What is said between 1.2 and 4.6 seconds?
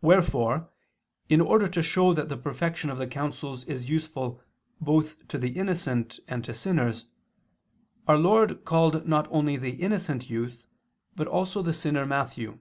in order to show that the perfection of the counsels is useful